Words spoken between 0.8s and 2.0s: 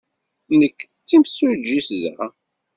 d timsujjit